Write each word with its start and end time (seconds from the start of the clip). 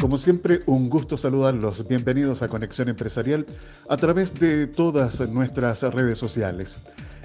Como 0.00 0.18
siempre, 0.18 0.60
un 0.66 0.88
gusto 0.88 1.16
saludarlos. 1.16 1.88
Bienvenidos 1.88 2.40
a 2.40 2.48
Conexión 2.48 2.88
Empresarial 2.88 3.44
a 3.88 3.96
través 3.96 4.32
de 4.38 4.68
todas 4.68 5.18
nuestras 5.28 5.82
redes 5.82 6.18
sociales. 6.18 6.76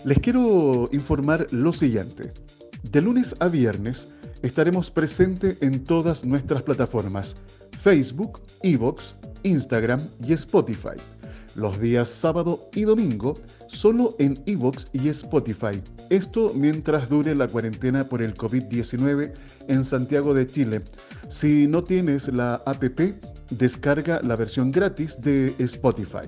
Les 0.03 0.17
quiero 0.17 0.89
informar 0.91 1.45
lo 1.51 1.73
siguiente. 1.73 2.33
De 2.81 3.01
lunes 3.01 3.35
a 3.39 3.49
viernes 3.49 4.07
estaremos 4.41 4.89
presentes 4.89 5.61
en 5.61 5.83
todas 5.83 6.25
nuestras 6.25 6.63
plataformas, 6.63 7.35
Facebook, 7.83 8.41
Evox, 8.63 9.15
Instagram 9.43 10.01
y 10.25 10.33
Spotify. 10.33 10.97
Los 11.55 11.79
días 11.81 12.07
sábado 12.09 12.69
y 12.73 12.83
domingo 12.83 13.33
solo 13.67 14.15
en 14.19 14.41
Evox 14.45 14.87
y 14.93 15.09
Spotify. 15.09 15.81
Esto 16.09 16.53
mientras 16.55 17.09
dure 17.09 17.35
la 17.35 17.47
cuarentena 17.47 18.05
por 18.05 18.21
el 18.21 18.35
COVID-19 18.35 19.33
en 19.67 19.83
Santiago 19.83 20.33
de 20.33 20.47
Chile. 20.47 20.81
Si 21.29 21.67
no 21.67 21.83
tienes 21.83 22.27
la 22.29 22.55
app, 22.65 22.83
descarga 23.49 24.21
la 24.23 24.35
versión 24.35 24.71
gratis 24.71 25.19
de 25.21 25.53
Spotify. 25.59 26.27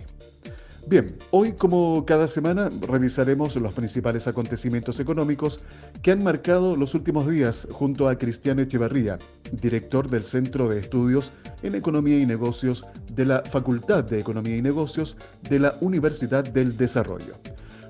Bien, 0.86 1.16
hoy 1.32 1.54
como 1.54 2.05
cada 2.05 2.28
semana 2.28 2.70
revisaremos 2.82 3.55
los 3.55 3.73
principales 3.73 4.28
acontecimientos 4.28 5.00
económicos 5.00 5.62
que 6.02 6.12
han 6.12 6.22
marcado 6.22 6.76
los 6.76 6.94
últimos 6.94 7.26
días 7.30 7.66
junto 7.72 8.09
a 8.09 8.18
Cristian 8.18 8.59
Echeverría, 8.59 9.18
director 9.54 10.09
del 10.09 10.23
Centro 10.23 10.68
de 10.68 10.82
Estudios 10.82 11.32
en 11.62 11.76
Economía 11.76 12.20
y 12.20 12.26
Negocios 12.26 12.86
de 13.14 13.26
la 13.26 13.44
Facultad 13.44 14.04
de 14.04 14.20
Economía 14.20 14.58
y 14.58 14.62
Negocios 14.62 15.16
de 15.50 15.59
la 15.59 15.73
Universidad 15.80 16.44
del 16.44 16.76
Desarrollo. 16.76 17.36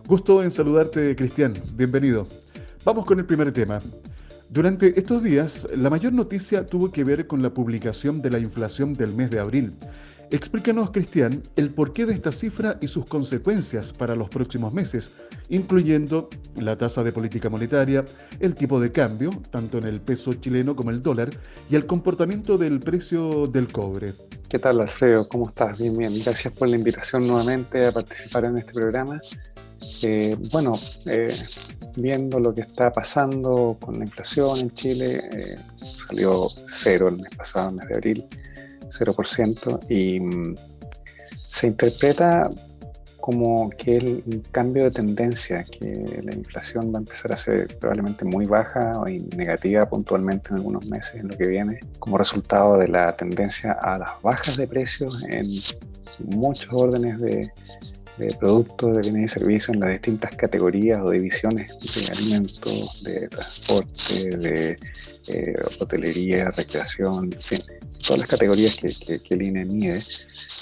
Gusto 0.08 0.44
en 0.44 0.52
saludarte, 0.52 1.16
Cristian. 1.16 1.54
Bienvenido. 1.74 2.28
Vamos 2.86 3.06
con 3.06 3.18
el 3.18 3.26
primer 3.26 3.52
tema. 3.52 3.80
Durante 4.50 5.00
estos 5.00 5.24
días, 5.24 5.68
la 5.76 5.90
mayor 5.90 6.14
noticia 6.14 6.64
tuvo 6.64 6.92
que 6.92 7.04
ver 7.04 7.26
con 7.26 7.42
la 7.42 7.52
publicación 7.52 8.22
de 8.22 8.30
la 8.30 8.38
inflación 8.38 8.94
del 8.94 9.12
mes 9.12 9.32
de 9.32 9.40
abril. 9.40 9.74
Explícanos, 10.32 10.92
Cristian, 10.92 11.44
el 11.56 11.70
porqué 11.70 12.06
de 12.06 12.14
esta 12.14 12.32
cifra 12.32 12.78
y 12.82 12.88
sus 12.88 13.06
consecuencias 13.06 13.92
para 13.92 14.16
los 14.16 14.30
próximos 14.30 14.74
meses, 14.74 15.12
incluyendo 15.50 16.30
la 16.58 16.78
tasa 16.78 17.04
de 17.04 17.12
política 17.12 17.50
monetaria, 17.50 18.04
el 18.40 18.56
tipo 18.56 18.80
de 18.80 18.92
cambio, 18.92 19.30
tanto 19.52 19.78
en 19.78 19.86
el 19.86 20.02
peso 20.02 20.34
chileno 20.34 20.76
como 20.76 20.90
el 20.90 21.04
dólar, 21.04 21.30
y 21.70 21.76
el 21.76 21.86
comportamiento 21.86 22.58
del 22.58 22.80
precio 22.80 23.48
del 23.48 23.68
cobre. 23.72 24.14
¿Qué 24.50 24.60
tal, 24.60 24.82
Alfredo? 24.82 25.28
¿Cómo 25.28 25.48
estás? 25.48 25.78
Bien, 25.78 25.98
bien. 25.98 26.20
Gracias 26.24 26.54
por 26.54 26.68
la 26.68 26.76
invitación 26.76 27.28
nuevamente 27.28 27.88
a 27.88 27.92
participar 27.92 28.46
en 28.46 28.58
este 28.58 28.74
programa. 28.74 29.20
Eh, 30.02 30.36
bueno, 30.52 30.80
eh, 31.06 31.36
viendo 31.96 32.40
lo 32.40 32.54
que 32.54 32.62
está 32.62 32.92
pasando 32.92 33.78
con 33.80 33.98
la 33.98 34.06
inflación 34.06 34.60
en 34.60 34.72
Chile, 34.74 35.24
eh, 35.32 35.56
salió 36.08 36.50
cero 36.68 37.10
el 37.10 37.18
mes 37.18 37.36
pasado, 37.36 37.70
el 37.70 37.76
mes 37.76 37.88
de 37.88 37.94
abril, 37.96 38.26
0%, 38.94 39.80
y 39.90 40.20
mm, 40.20 40.56
se 41.50 41.68
interpreta 41.68 42.50
como 43.24 43.70
que 43.70 43.96
el, 43.96 44.44
cambio 44.52 44.84
de 44.84 44.92
tendencia, 44.92 45.64
que 45.64 46.22
la 46.24 46.36
inflación 46.36 46.92
va 46.94 46.98
a 46.98 47.02
empezar 47.04 47.32
a 47.32 47.38
ser 47.38 47.78
probablemente 47.78 48.26
muy 48.26 48.46
baja 48.46 48.92
o 48.98 49.06
negativa 49.38 49.88
puntualmente 49.88 50.50
en 50.50 50.58
algunos 50.58 50.86
meses 50.88 51.16
en 51.16 51.30
lo 51.30 51.38
que 51.38 51.48
viene, 51.48 51.80
como 52.00 52.18
resultado 52.18 52.78
de 52.78 52.90
la 52.90 53.16
tendencia 53.16 53.72
a 53.82 53.98
las 53.98 54.22
bajas 54.22 54.58
de 54.58 54.68
precios 54.68 55.18
en 55.30 55.62
muchos 56.36 56.68
órdenes 56.74 57.18
de, 57.20 57.50
de 58.18 58.34
productos, 58.36 58.96
de 58.96 59.02
bienes 59.02 59.32
y 59.32 59.34
servicios 59.40 59.70
en 59.70 59.80
las 59.80 59.92
distintas 59.92 60.36
categorías 60.36 61.00
o 61.00 61.10
divisiones 61.10 61.72
de 61.80 62.12
alimentos, 62.12 63.02
de 63.04 63.28
transporte, 63.30 64.38
de 64.38 64.78
eh, 65.28 65.56
hotelería, 65.80 66.52
recreación, 66.52 67.32
en 67.34 67.42
fin, 67.42 67.62
todas 68.04 68.20
las 68.20 68.30
categorías 68.30 68.76
que, 68.76 69.20
que, 69.20 69.34
el 69.34 69.42
INE 69.42 69.66
mide. 69.66 70.04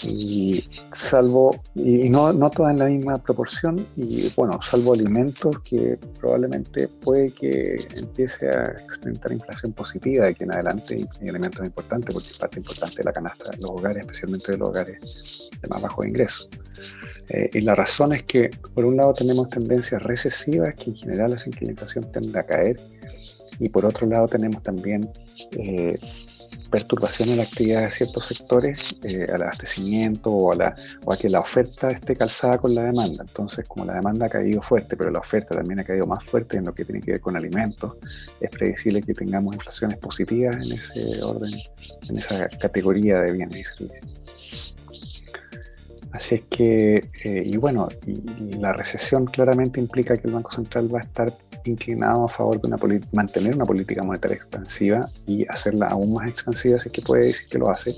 Y 0.03 0.63
salvo, 0.93 1.61
y 1.75 2.09
no, 2.09 2.33
no 2.33 2.49
todas 2.49 2.71
en 2.71 2.79
la 2.79 2.85
misma 2.85 3.17
proporción, 3.17 3.85
y 3.95 4.29
bueno, 4.35 4.59
salvo 4.61 4.93
alimentos 4.93 5.59
que 5.61 5.97
probablemente 6.19 6.87
puede 6.87 7.31
que 7.31 7.87
empiece 7.95 8.49
a 8.49 8.71
experimentar 8.71 9.31
inflación 9.31 9.73
positiva 9.73 10.25
de 10.25 10.31
aquí 10.31 10.43
en 10.43 10.53
adelante, 10.53 10.99
y, 11.21 11.29
alimentos 11.29 11.65
importantes, 11.65 12.13
porque 12.13 12.29
es 12.29 12.37
parte 12.37 12.59
importante 12.59 12.97
de 12.97 13.03
la 13.03 13.13
canasta 13.13 13.49
de 13.51 13.57
los 13.57 13.71
hogares, 13.71 14.01
especialmente 14.01 14.51
de 14.53 14.57
los 14.57 14.69
hogares 14.69 14.99
de 15.61 15.67
más 15.69 15.81
bajo 15.81 16.03
ingreso. 16.03 16.47
Eh, 17.29 17.49
y 17.53 17.61
la 17.61 17.75
razón 17.75 18.13
es 18.13 18.23
que, 18.23 18.49
por 18.73 18.85
un 18.85 18.97
lado, 18.97 19.13
tenemos 19.13 19.49
tendencias 19.49 20.01
recesivas 20.01 20.73
que 20.75 20.89
en 20.89 20.95
general 20.95 21.33
hacen 21.33 21.53
que 21.53 21.65
la 21.65 21.71
inflación 21.71 22.11
tienda 22.11 22.39
a 22.41 22.43
caer, 22.43 22.77
y 23.59 23.69
por 23.69 23.85
otro 23.85 24.07
lado, 24.07 24.27
tenemos 24.27 24.63
también 24.63 25.07
eh, 25.51 25.95
perturbación 26.71 27.29
en 27.29 27.37
la 27.37 27.43
actividad 27.43 27.83
de 27.83 27.91
ciertos 27.91 28.25
sectores, 28.25 28.95
eh, 29.03 29.27
al 29.31 29.43
abastecimiento 29.43 30.31
o 30.31 30.53
a, 30.53 30.55
la, 30.55 30.75
o 31.05 31.13
a 31.13 31.17
que 31.17 31.29
la 31.29 31.41
oferta 31.41 31.89
esté 31.89 32.15
calzada 32.15 32.57
con 32.57 32.73
la 32.73 32.83
demanda. 32.83 33.23
Entonces, 33.27 33.67
como 33.67 33.85
la 33.85 33.95
demanda 33.95 34.25
ha 34.25 34.29
caído 34.29 34.61
fuerte, 34.61 34.95
pero 34.95 35.11
la 35.11 35.19
oferta 35.19 35.55
también 35.55 35.81
ha 35.81 35.83
caído 35.83 36.07
más 36.07 36.23
fuerte 36.23 36.57
en 36.57 36.65
lo 36.65 36.73
que 36.73 36.85
tiene 36.85 37.01
que 37.01 37.11
ver 37.11 37.21
con 37.21 37.35
alimentos, 37.35 37.97
es 38.39 38.49
previsible 38.49 39.01
que 39.01 39.13
tengamos 39.13 39.53
inflaciones 39.53 39.97
positivas 39.97 40.55
en 40.55 40.71
ese 40.71 41.21
orden, 41.21 41.53
en 42.09 42.17
esa 42.17 42.47
categoría 42.47 43.19
de 43.19 43.33
bienes 43.33 43.57
y 43.57 43.63
servicios. 43.63 44.21
Así 46.13 46.35
es 46.35 46.41
que, 46.49 46.95
eh, 47.23 47.43
y 47.45 47.55
bueno, 47.57 47.87
la 48.59 48.73
recesión 48.73 49.25
claramente 49.25 49.79
implica 49.79 50.17
que 50.17 50.27
el 50.27 50.33
Banco 50.33 50.51
Central 50.51 50.93
va 50.93 50.99
a 50.99 51.01
estar 51.01 51.33
inclinado 51.69 52.25
a 52.25 52.27
favor 52.27 52.59
de 52.61 52.67
una 52.67 52.77
mantener 53.11 53.55
una 53.55 53.65
política 53.65 54.03
monetaria 54.03 54.37
expansiva 54.37 55.09
y 55.27 55.45
hacerla 55.47 55.87
aún 55.87 56.13
más 56.13 56.29
expansiva, 56.29 56.79
si 56.79 56.87
es 56.87 56.93
que 56.93 57.01
puede 57.01 57.27
decir 57.27 57.47
que 57.47 57.57
lo 57.57 57.69
hace, 57.69 57.95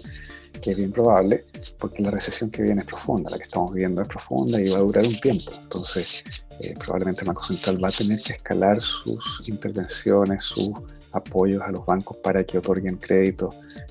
que 0.61 0.71
es 0.71 0.77
bien 0.77 0.91
probable, 0.91 1.45
porque 1.77 2.01
la 2.01 2.11
recesión 2.11 2.49
que 2.49 2.61
viene 2.61 2.81
es 2.81 2.87
profunda, 2.87 3.29
la 3.29 3.37
que 3.37 3.43
estamos 3.43 3.73
viviendo 3.73 4.01
es 4.01 4.07
profunda 4.07 4.61
y 4.61 4.69
va 4.69 4.77
a 4.77 4.81
durar 4.81 5.05
un 5.07 5.19
tiempo. 5.19 5.51
Entonces, 5.63 6.23
eh, 6.59 6.73
probablemente 6.77 7.21
el 7.21 7.27
Banco 7.27 7.43
Central 7.43 7.83
va 7.83 7.89
a 7.89 7.91
tener 7.91 8.21
que 8.21 8.33
escalar 8.33 8.81
sus 8.81 9.43
intervenciones, 9.45 10.43
sus 10.43 10.71
apoyos 11.11 11.61
a 11.61 11.71
los 11.71 11.85
bancos 11.85 12.17
para 12.17 12.43
que 12.43 12.57
otorguen 12.57 12.97
crédito. 12.97 13.49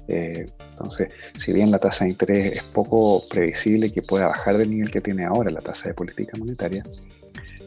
Eh, 0.08 0.46
entonces, 0.70 1.12
si 1.36 1.52
bien 1.52 1.70
la 1.70 1.78
tasa 1.78 2.04
de 2.04 2.10
interés 2.10 2.52
es 2.58 2.64
poco 2.64 3.26
previsible 3.28 3.90
que 3.92 4.02
pueda 4.02 4.26
bajar 4.28 4.58
del 4.58 4.70
nivel 4.70 4.90
que 4.90 5.00
tiene 5.00 5.24
ahora 5.24 5.50
la 5.50 5.60
tasa 5.60 5.88
de 5.88 5.94
política 5.94 6.32
monetaria, 6.38 6.82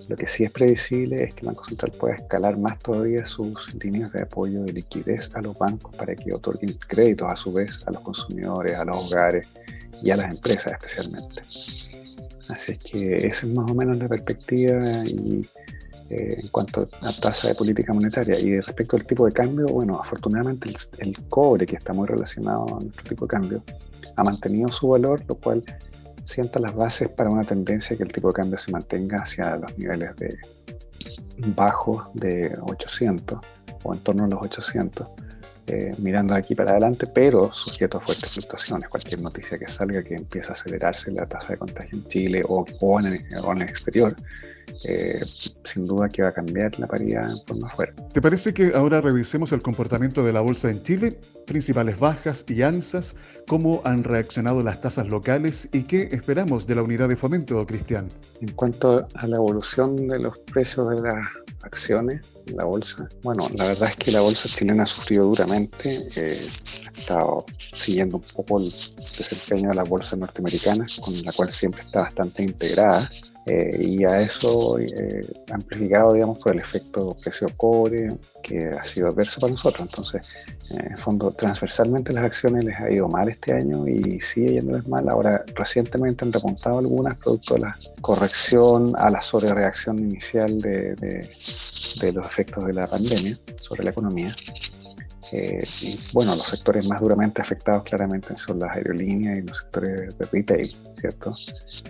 lo 0.08 0.16
que 0.16 0.28
sí 0.28 0.44
es 0.44 0.52
previsible 0.52 1.24
es 1.24 1.34
que 1.34 1.42
el 1.42 1.48
Banco 1.48 1.66
Central 1.66 1.92
pueda 1.92 2.16
escalar 2.16 2.58
más 2.58 2.78
todavía 2.80 3.26
sus 3.26 3.74
líneas 3.76 4.12
de 4.14 4.22
apoyo 4.22 4.64
de 4.64 4.74
liquidez 4.74 5.36
a 5.36 5.42
los 5.42 5.58
bancos 5.58 5.96
para 5.96 6.16
que 6.16 6.34
otorguen 6.34 6.78
créditos 6.88 7.32
a 7.32 7.36
su 7.36 7.52
vez 7.54 7.72
a 7.86 7.92
los 7.92 8.02
consumidores, 8.02 8.76
a 8.76 8.86
los 8.86 8.98
hogares 8.98 9.50
y 10.02 10.12
a 10.12 10.18
las 10.18 10.32
empresas 10.32 10.74
especialmente. 10.74 11.42
Así 12.50 12.74
es 12.74 12.80
que 12.80 13.26
esa 13.26 13.48
es 13.48 13.54
más 13.54 13.70
o 13.70 13.74
menos 13.74 13.98
la 13.98 14.08
perspectiva 14.08 15.04
y 15.06 15.46
eh, 16.12 16.40
en 16.40 16.48
cuanto 16.50 16.88
a 17.02 17.12
tasa 17.14 17.48
de 17.48 17.56
política 17.56 17.92
monetaria. 17.92 18.40
Y 18.40 18.60
respecto 18.60 18.96
al 18.96 19.06
tipo 19.06 19.26
de 19.26 19.32
cambio, 19.32 19.66
bueno, 19.66 20.00
afortunadamente 20.00 20.72
el, 21.00 21.18
cobre, 21.30 21.66
que 21.66 21.78
está 21.78 21.94
muy 21.94 22.06
relacionado 22.08 22.78
a 22.78 22.84
nuestro 22.84 23.04
tipo 23.06 23.26
de 23.26 23.30
cambio, 23.30 23.64
ha 24.16 24.24
mantenido 24.24 24.70
su 24.72 24.90
valor, 24.90 25.24
lo 25.28 25.34
cual 25.34 25.64
sienta 26.26 26.60
las 26.60 26.76
bases 26.76 27.10
para 27.10 27.30
una 27.30 27.44
tendencia 27.44 27.96
que 27.96 28.04
el 28.04 28.12
tipo 28.12 28.28
de 28.28 28.34
cambio 28.34 28.58
se 28.58 28.72
mantenga 28.72 29.20
hacia 29.20 29.56
los 29.58 29.78
niveles 29.78 30.16
de 30.18 30.38
bajos 31.56 32.04
de 32.14 32.58
800 32.62 33.40
o 33.84 33.94
en 33.94 34.00
torno 34.00 34.26
a 34.26 34.28
los 34.28 34.42
800 34.42 35.08
eh, 35.68 35.92
mirando 35.98 36.36
aquí 36.36 36.54
para 36.54 36.72
adelante, 36.72 37.08
pero 37.08 37.52
sujeto 37.52 37.98
a 37.98 38.02
fuertes 38.02 38.30
fluctuaciones. 38.30 38.88
Cualquier 38.88 39.22
noticia 39.22 39.58
que 39.58 39.68
salga 39.68 40.04
que 40.04 40.16
empiece 40.16 40.50
a 40.50 40.52
acelerarse 40.52 41.12
la 41.12 41.26
tasa 41.26 41.54
de 41.54 41.58
contagio 41.58 41.98
en 41.98 42.08
Chile 42.08 42.42
o, 42.48 42.66
en, 43.00 43.08
el, 43.08 43.62
exterior, 43.64 44.16
eh, 44.84 45.26
sin 45.64 45.86
duda 45.86 46.08
que 46.08 46.22
va 46.22 46.28
a 46.28 46.32
cambiar 46.34 46.78
la 46.80 46.86
paridad 46.86 47.32
en 47.32 47.40
forma 47.48 47.70
fuerte. 47.72 48.04
¿Te 48.14 48.22
parece 48.22 48.54
que 48.54 48.74
ahora 48.76 49.02
revisemos 49.02 49.52
el 49.54 49.64
comportamiento 49.64 50.22
de 50.22 50.34
la 50.34 50.42
bolsa 50.42 50.70
en 50.70 50.84
Chile? 50.84 51.18
Principales 51.48 52.00
bajas 52.00 52.46
y 52.48 52.62
alzas, 52.62 53.16
cómo 53.48 53.82
han 53.86 54.04
reaccionado 54.04 54.62
las 54.62 54.82
tasas 54.82 55.08
locales 55.08 55.68
y 55.72 55.84
qué 55.84 56.10
esperamos 56.12 56.68
de 56.68 56.76
la 56.76 56.84
unidad 56.84 57.10
de 57.10 57.16
fomento, 57.16 57.66
Cristian. 57.66 58.08
En 58.42 58.50
cuanto 58.50 59.08
a 59.16 59.28
la 59.28 59.38
evolución 59.38 59.96
de 60.08 60.20
los 60.20 60.38
precios 60.40 60.90
de 60.90 61.02
las 61.02 61.26
acciones 61.64 62.35
en 62.35 62.35
la 62.54 62.66
bolsa, 62.66 63.08
bueno, 63.24 63.48
la 63.56 63.68
verdad 63.68 63.90
es 63.90 63.96
que 63.98 64.12
la 64.12 64.22
bolsa 64.22 64.48
chilena 64.50 64.84
ha 64.84 64.88
sufrido 64.88 65.26
duramente 65.26 66.08
eh, 66.16 66.48
he 66.96 67.00
estado 67.00 67.46
siguiendo 67.76 68.18
un 68.18 68.24
poco 68.24 68.60
el 68.60 68.74
desempeño 69.18 69.70
de 69.70 69.76
la 69.76 69.84
bolsa 69.84 70.16
norteamericana, 70.16 70.88
con 71.02 71.22
la 71.24 71.32
cual 71.32 71.52
siempre 71.52 71.82
está 71.82 72.02
bastante 72.02 72.44
integrada. 72.44 73.10
Eh, 73.48 73.78
y 73.80 74.04
a 74.06 74.22
eso 74.22 74.80
eh, 74.80 75.24
amplificado, 75.52 76.14
digamos, 76.14 76.40
por 76.40 76.54
el 76.54 76.60
efecto 76.60 77.16
precio 77.22 77.48
cobre, 77.56 78.10
que 78.42 78.70
ha 78.70 78.84
sido 78.84 79.08
adverso 79.08 79.40
para 79.40 79.52
nosotros. 79.52 79.88
Entonces, 79.88 80.24
en 80.72 80.94
el 80.94 80.98
fondo, 80.98 81.30
transversalmente 81.30 82.12
las 82.12 82.26
acciones 82.26 82.64
les 82.64 82.80
ha 82.80 82.90
ido 82.90 83.08
mal 83.08 83.30
este 83.30 83.54
año 83.54 83.88
y 83.88 84.20
sigue 84.20 84.54
yéndoles 84.54 84.88
mal. 84.88 85.08
Ahora, 85.10 85.46
recientemente 85.54 86.26
han 86.26 86.34
repuntado 86.34 86.80
algunas 86.80 87.18
producto 87.18 87.54
de 87.54 87.60
la 87.62 87.78
corrección 88.02 88.94
a 88.98 89.12
la 89.12 89.22
sobrereacción 89.22 90.00
inicial 90.00 90.60
de, 90.60 90.96
de, 90.96 91.30
de 92.02 92.12
los 92.12 92.26
efectos 92.36 92.66
de 92.66 92.74
la 92.74 92.88
pandemia 92.88 93.38
sobre 93.58 93.86
la 93.86 93.92
economía. 93.92 94.36
Eh, 95.32 95.66
y 95.82 96.00
bueno, 96.14 96.36
los 96.36 96.48
sectores 96.48 96.86
más 96.86 97.02
duramente 97.02 97.42
afectados 97.42 97.84
claramente 97.84 98.38
son 98.38 98.60
las 98.60 98.76
aerolíneas 98.76 99.40
y 99.40 99.42
los 99.42 99.58
sectores 99.58 100.18
de 100.18 100.26
retail, 100.32 100.76
¿cierto? 101.00 101.36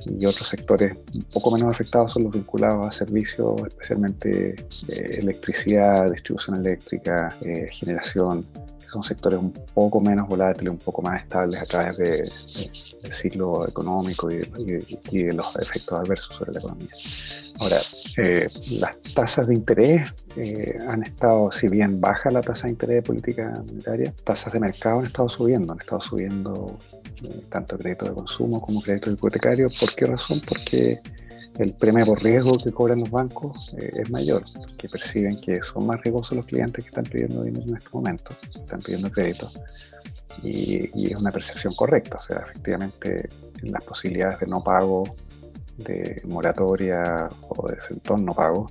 Y 0.06 0.26
otros 0.26 0.48
sectores 0.48 0.96
un 1.14 1.24
poco 1.24 1.52
menos 1.52 1.74
afectados 1.74 2.14
son 2.14 2.24
los 2.24 2.34
vinculados 2.34 2.88
a 2.88 2.92
servicios, 2.92 3.62
especialmente 3.68 4.56
eh, 4.88 5.18
electricidad, 5.20 6.10
distribución 6.12 6.58
eléctrica, 6.58 7.36
eh, 7.42 7.68
generación, 7.72 8.46
son 8.96 9.04
sectores 9.04 9.40
un 9.40 9.52
poco 9.52 10.00
menos 10.00 10.28
volátiles, 10.28 10.72
un 10.72 10.78
poco 10.78 11.02
más 11.02 11.22
estables 11.22 11.62
a 11.62 11.66
través 11.66 11.98
de, 11.98 12.32
del 13.04 13.12
ciclo 13.12 13.68
económico 13.68 14.32
y, 14.32 14.42
y 15.12 15.24
de 15.24 15.34
los 15.34 15.54
efectos 15.58 16.00
adversos 16.00 16.36
sobre 16.36 16.54
la 16.54 16.60
economía. 16.60 16.96
Ahora, 17.60 17.80
eh, 18.18 18.48
las 18.72 18.98
tasas 19.14 19.48
de 19.48 19.54
interés 19.54 20.14
eh, 20.38 20.78
han 20.88 21.04
estado, 21.04 21.52
si 21.52 21.68
bien 21.68 22.00
baja 22.00 22.32
la 22.32 22.42
tasa 22.42 22.68
de 22.68 22.72
interés 22.72 22.96
de 22.98 23.02
política 23.02 23.54
monetaria, 23.68 24.14
tasas 24.24 24.54
de 24.54 24.60
mercado 24.60 25.00
han 25.00 25.06
estado 25.06 25.28
subiendo, 25.28 25.74
han 25.74 25.80
estado 25.80 26.02
subiendo 26.02 26.78
eh, 27.24 27.42
tanto 27.50 27.78
crédito 27.78 28.06
de 28.06 28.14
consumo 28.14 28.62
como 28.62 28.82
crédito 28.82 29.12
hipotecario. 29.12 29.68
¿Por 29.78 29.94
qué 29.94 30.06
razón? 30.06 30.42
Porque 30.48 31.02
el 31.60 31.74
premio 31.74 32.06
por 32.06 32.22
riesgo 32.22 32.58
que 32.58 32.72
cobran 32.72 33.00
los 33.00 33.10
bancos 33.10 33.74
es 33.78 34.10
mayor, 34.10 34.44
que 34.78 34.90
perciben 34.90 35.40
que 35.40 35.62
son 35.62 35.86
más 35.88 36.02
riesgosos 36.02 36.38
los 36.38 36.46
clientes 36.46 36.84
que 36.84 36.90
están 36.90 37.06
pidiendo 37.06 37.44
dinero 37.44 37.66
en 37.68 37.78
este 37.78 37.90
momento, 37.94 38.32
están 38.54 38.80
pidiendo 38.80 39.12
crédito. 39.12 39.52
Y, 40.44 40.90
y 40.94 41.14
es 41.14 41.20
una 41.20 41.32
percepción 41.32 41.74
correcta, 41.76 42.18
o 42.18 42.22
sea, 42.22 42.46
efectivamente 42.50 43.30
las 43.62 43.84
posibilidades 43.84 44.40
de 44.40 44.48
no 44.48 44.64
pago 44.64 45.04
de 45.78 46.22
moratoria 46.26 47.30
o 47.50 47.68
de 47.70 47.80
sentón 47.82 48.26
no 48.26 48.34
pago 48.34 48.68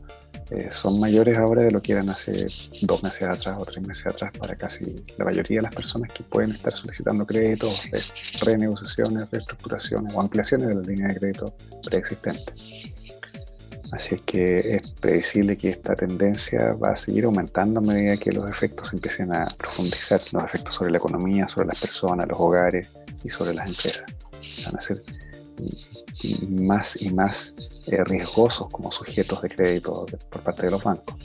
eh, 0.56 0.70
son 0.72 1.00
mayores 1.00 1.36
ahora 1.38 1.62
de 1.62 1.70
lo 1.70 1.82
que 1.82 1.92
eran 1.92 2.08
hace 2.10 2.46
dos 2.82 3.02
meses 3.02 3.22
atrás 3.22 3.56
o 3.58 3.64
tres 3.64 3.86
meses 3.86 4.06
atrás 4.06 4.32
para 4.38 4.54
casi 4.56 4.84
la 5.18 5.24
mayoría 5.24 5.58
de 5.58 5.62
las 5.62 5.74
personas 5.74 6.12
que 6.12 6.22
pueden 6.22 6.52
estar 6.52 6.72
solicitando 6.72 7.26
créditos, 7.26 7.82
renegociaciones, 8.40 9.30
reestructuraciones 9.30 10.14
o 10.14 10.20
ampliaciones 10.20 10.68
de 10.68 10.74
la 10.74 10.82
línea 10.82 11.08
de 11.08 11.16
crédito 11.16 11.54
preexistente. 11.82 12.52
Así 13.92 14.16
es 14.16 14.22
que 14.22 14.76
es 14.76 14.90
predecible 15.00 15.56
que 15.56 15.70
esta 15.70 15.94
tendencia 15.94 16.72
va 16.72 16.90
a 16.90 16.96
seguir 16.96 17.26
aumentando 17.26 17.80
a 17.80 17.82
medida 17.82 18.16
que 18.16 18.32
los 18.32 18.50
efectos 18.50 18.92
empiecen 18.92 19.32
a 19.32 19.46
profundizar, 19.46 20.20
los 20.32 20.44
efectos 20.44 20.74
sobre 20.74 20.90
la 20.90 20.98
economía, 20.98 21.46
sobre 21.46 21.68
las 21.68 21.78
personas, 21.78 22.26
los 22.26 22.38
hogares 22.40 22.90
y 23.22 23.30
sobre 23.30 23.54
las 23.54 23.68
empresas. 23.68 24.04
Van 24.64 24.76
a 24.76 24.80
ser 24.80 25.02
más 26.48 27.00
y 27.00 27.10
más 27.10 27.54
eh, 27.86 28.02
riesgosos 28.04 28.68
como 28.70 28.90
sujetos 28.90 29.42
de 29.42 29.48
crédito 29.48 30.06
por 30.30 30.42
parte 30.42 30.62
de 30.66 30.70
los 30.70 30.82
bancos. 30.82 31.16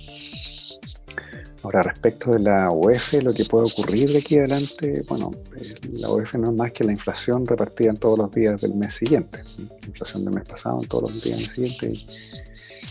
Ahora, 1.63 1.83
respecto 1.83 2.31
de 2.31 2.39
la 2.39 2.71
UEF, 2.71 3.13
lo 3.21 3.33
que 3.33 3.43
puede 3.43 3.65
ocurrir 3.65 4.11
de 4.11 4.19
aquí 4.19 4.37
adelante, 4.37 5.03
bueno, 5.07 5.31
eh, 5.57 5.75
la 5.91 6.09
UEF 6.09 6.35
no 6.35 6.51
es 6.51 6.55
más 6.55 6.71
que 6.71 6.85
la 6.85 6.93
inflación 6.93 7.45
repartida 7.45 7.89
en 7.89 7.97
todos 7.97 8.17
los 8.17 8.31
días 8.31 8.61
del 8.61 8.75
mes 8.75 8.95
siguiente. 8.95 9.43
La 9.57 9.87
inflación 9.87 10.23
del 10.23 10.35
mes 10.35 10.47
pasado 10.47 10.81
en 10.81 10.87
todos 10.87 11.11
los 11.11 11.23
días 11.23 11.37
del 11.37 11.47
mes 11.47 11.53
siguiente. 11.53 11.93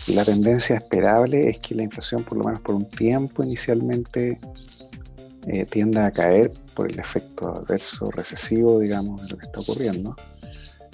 Y, 0.07 0.13
la 0.13 0.25
tendencia 0.25 0.75
esperable 0.75 1.49
es 1.49 1.59
que 1.59 1.75
la 1.75 1.83
inflación, 1.83 2.23
por 2.23 2.37
lo 2.37 2.43
menos 2.43 2.61
por 2.61 2.75
un 2.75 2.89
tiempo 2.89 3.43
inicialmente, 3.43 4.39
eh, 5.47 5.65
tienda 5.65 6.05
a 6.05 6.11
caer 6.11 6.51
por 6.73 6.91
el 6.91 6.99
efecto 6.99 7.49
adverso 7.49 8.09
recesivo, 8.11 8.79
digamos, 8.79 9.21
de 9.23 9.29
lo 9.29 9.37
que 9.37 9.45
está 9.45 9.59
ocurriendo. 9.59 10.15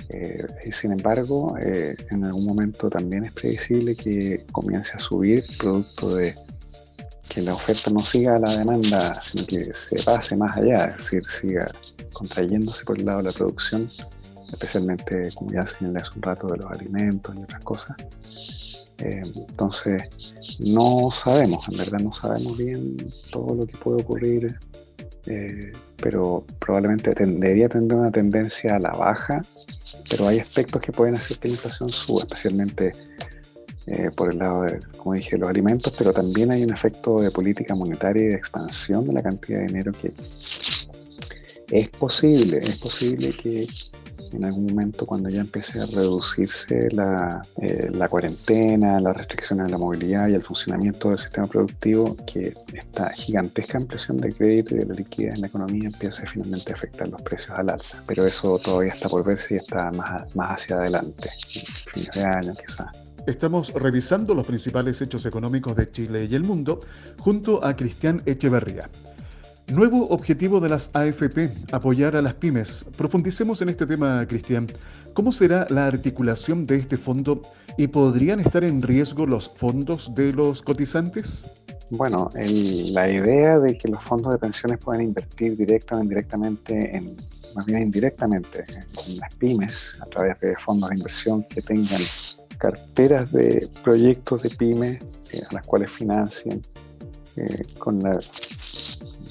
Eh, 0.10 0.46
y 0.66 0.72
sin 0.72 0.92
embargo, 0.92 1.56
eh, 1.60 1.96
en 2.12 2.26
algún 2.26 2.46
momento 2.46 2.90
también 2.90 3.26
es 3.26 3.32
previsible 3.32 3.96
que 3.96 4.46
comience 4.52 4.94
a 4.96 5.00
subir 5.00 5.46
producto 5.58 6.16
de 6.16 6.36
que 7.28 7.42
la 7.42 7.54
oferta 7.54 7.90
no 7.90 8.06
siga 8.06 8.38
la 8.38 8.56
demanda, 8.56 9.20
sino 9.22 9.46
que 9.46 9.74
se 9.74 10.02
pase 10.04 10.36
más 10.36 10.56
allá, 10.58 10.86
es 10.86 10.98
decir, 10.98 11.24
siga 11.26 11.72
contrayéndose 12.14 12.86
por 12.86 13.00
el 13.00 13.06
lado 13.06 13.18
de 13.20 13.24
la 13.26 13.32
producción, 13.32 13.90
especialmente, 14.54 15.32
como 15.34 15.52
ya 15.52 15.66
señalé 15.66 16.00
hace 16.00 16.12
un 16.16 16.22
rato, 16.22 16.48
de 16.48 16.58
los 16.58 16.72
alimentos 16.72 17.36
y 17.36 17.42
otras 17.42 17.64
cosas. 17.64 17.98
Eh, 19.00 19.24
entonces, 19.36 20.04
no 20.60 21.10
sabemos, 21.12 21.68
en 21.68 21.78
verdad 21.78 22.00
no 22.00 22.14
sabemos 22.14 22.58
bien 22.58 22.96
todo 23.32 23.56
lo 23.56 23.66
que 23.66 23.76
puede 23.78 24.02
ocurrir, 24.04 24.58
pero 25.98 26.46
probablemente 26.60 27.12
debería 27.16 27.68
tener 27.68 27.92
una 27.96 28.12
tendencia 28.12 28.76
a 28.76 28.80
la 28.80 28.92
baja 28.92 29.42
pero 30.10 30.28
hay 30.28 30.40
aspectos 30.40 30.82
que 30.82 30.92
pueden 30.92 31.16
hacer 31.16 31.38
que 31.40 31.48
la 31.48 31.54
inflación 31.56 31.90
suba, 31.90 32.24
especialmente 32.24 32.92
eh, 33.88 34.10
por 34.16 34.32
el 34.32 34.40
lado 34.40 34.64
de, 34.64 34.80
como 34.98 35.14
dije, 35.14 35.38
los 35.38 35.50
alimentos, 35.50 35.94
pero 35.98 36.12
también 36.12 36.52
hay 36.52 36.64
un 36.64 36.74
efecto 36.74 37.20
de 37.20 37.32
política 37.32 37.76
monetaria 37.76 38.24
y 38.24 38.28
de 38.28 38.36
expansión 38.36 39.06
de 39.06 39.14
la 39.14 39.22
cantidad 39.22 39.60
de 39.60 39.68
dinero 39.68 39.92
que 39.92 40.14
es 41.70 41.90
posible, 41.90 42.60
es 42.64 42.78
posible 42.78 43.30
que 43.30 43.68
en 44.36 44.46
algún 44.46 44.66
momento 44.66 45.06
cuando 45.06 45.30
ya 45.30 45.42
empiece 45.42 45.80
a 45.80 45.86
reducirse 45.86 46.90
la, 46.92 47.42
eh, 47.62 47.90
la, 47.94 48.08
cuarentena, 48.10 49.00
las 49.00 49.16
restricciones 49.16 49.68
de 49.68 49.72
la 49.72 49.78
movilidad 49.78 50.28
y 50.28 50.34
el 50.34 50.44
funcionamiento 50.44 51.10
del 51.10 51.20
sistema 51.20 51.48
productivo, 51.48 52.16
que 52.26 52.54
esta 52.74 53.12
gigantesca 53.14 53.78
ampliación 53.78 54.18
de 54.18 54.34
crédito 54.34 54.76
y 54.76 54.80
de 54.80 54.86
la 54.86 54.94
liquidez 54.94 55.36
en 55.36 55.42
la 55.42 55.48
economía 55.48 55.88
empiece 55.88 56.26
finalmente 56.28 56.72
a 56.72 56.76
afectar 56.76 57.08
los 57.08 57.22
precios 57.22 57.58
al 57.58 57.70
alza. 57.70 58.04
Pero 58.08 58.26
eso 58.26 58.60
todavía 58.60 58.94
está 58.94 59.10
por 59.10 59.24
verse 59.24 59.56
y 59.56 59.58
está 59.58 59.92
más, 59.92 60.36
más 60.36 60.62
hacia 60.62 60.78
adelante, 60.78 61.30
fines 61.88 62.10
de 62.14 62.24
año 62.24 62.54
quizás. 62.56 62.88
Estamos 63.28 63.74
revisando 63.74 64.36
los 64.36 64.46
principales 64.46 65.02
hechos 65.02 65.26
económicos 65.26 65.76
de 65.76 65.90
Chile 65.90 66.28
y 66.30 66.36
el 66.36 66.44
mundo 66.44 66.80
junto 67.20 67.66
a 67.66 67.76
Cristian 67.76 68.22
Echeverría. 68.26 68.90
Nuevo 69.74 70.08
objetivo 70.10 70.60
de 70.60 70.70
las 70.70 70.92
AFP, 70.94 71.50
apoyar 71.72 72.16
a 72.16 72.22
las 72.22 72.36
pymes. 72.36 72.86
Profundicemos 72.96 73.64
en 73.64 73.70
este 73.70 73.88
tema, 73.88 74.24
Cristian. 74.28 74.68
¿Cómo 75.16 75.32
será 75.32 75.66
la 75.72 75.88
articulación 75.88 76.68
de 76.68 76.76
este 76.76 76.98
fondo 76.98 77.42
y 77.76 77.88
podrían 77.88 78.40
estar 78.40 78.64
en 78.64 78.84
riesgo 78.84 79.26
los 79.26 79.50
fondos 79.50 80.14
de 80.14 80.34
los 80.34 80.62
cotizantes? 80.62 81.46
Bueno, 81.90 82.30
la 82.36 83.10
idea 83.10 83.58
de 83.58 83.76
que 83.76 83.88
los 83.88 84.04
fondos 84.04 84.34
de 84.34 84.38
pensiones 84.38 84.78
puedan 84.78 85.02
invertir 85.02 85.58
directa 85.58 85.96
o 85.96 86.04
indirectamente, 86.04 86.96
en, 86.96 87.18
más 87.56 87.66
bien 87.66 87.82
indirectamente, 87.82 88.66
en 89.08 89.18
las 89.18 89.34
pymes 89.34 89.98
a 90.00 90.06
través 90.06 90.40
de 90.42 90.56
fondos 90.58 90.92
de 90.92 90.98
inversión 90.98 91.44
que 91.50 91.64
tengan 91.64 92.02
carteras 92.60 93.32
de 93.32 93.68
proyectos 93.84 94.44
de 94.44 94.50
pymes 94.52 95.04
eh, 95.32 95.42
a 95.50 95.54
las 95.56 95.66
cuales 95.66 95.92
financien 95.92 96.62
eh, 97.38 97.64
con 97.78 98.00
la 98.00 98.20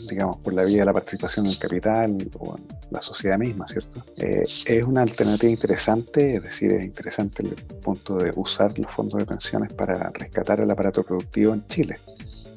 digamos, 0.09 0.37
por 0.39 0.53
la 0.53 0.65
vía 0.65 0.81
de 0.81 0.87
la 0.87 0.93
participación 0.93 1.47
en 1.47 1.53
el 1.53 1.59
capital 1.59 2.31
o 2.39 2.57
en 2.57 2.65
la 2.91 3.01
sociedad 3.01 3.39
misma, 3.39 3.67
¿cierto? 3.67 4.05
Eh, 4.17 4.45
es 4.67 4.85
una 4.85 5.03
alternativa 5.03 5.51
interesante, 5.51 6.37
es 6.37 6.43
decir, 6.43 6.73
es 6.73 6.85
interesante 6.85 7.43
el 7.43 7.55
punto 7.55 8.17
de 8.17 8.33
usar 8.37 8.79
los 8.79 8.93
fondos 8.93 9.19
de 9.19 9.27
pensiones 9.27 9.73
para 9.73 10.11
rescatar 10.11 10.61
el 10.61 10.71
aparato 10.71 11.03
productivo 11.03 11.55
en 11.55 11.67
Chile. 11.67 11.97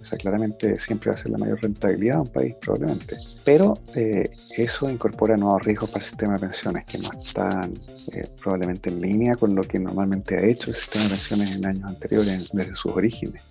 Sea, 0.07 0.17
claramente 0.17 0.79
siempre 0.79 1.11
va 1.11 1.15
a 1.15 1.17
ser 1.17 1.31
la 1.31 1.37
mayor 1.37 1.61
rentabilidad 1.61 2.15
de 2.15 2.21
un 2.21 2.27
país, 2.27 2.55
probablemente. 2.61 3.17
Pero 3.43 3.77
eh, 3.93 4.29
eso 4.55 4.89
incorpora 4.89 5.35
nuevos 5.35 5.63
riesgos 5.65 5.89
para 5.89 6.03
el 6.03 6.09
sistema 6.09 6.33
de 6.35 6.39
pensiones 6.39 6.85
que 6.85 6.97
no 6.97 7.09
están 7.21 7.73
eh, 8.13 8.25
probablemente 8.41 8.89
en 8.89 9.01
línea 9.01 9.35
con 9.35 9.53
lo 9.53 9.63
que 9.63 9.79
normalmente 9.79 10.35
ha 10.35 10.45
hecho 10.45 10.69
el 10.69 10.77
sistema 10.77 11.03
de 11.03 11.09
pensiones 11.09 11.51
en 11.51 11.65
años 11.65 11.83
anteriores, 11.89 12.47
desde 12.53 12.73
sus 12.75 12.93
orígenes. 12.93 13.43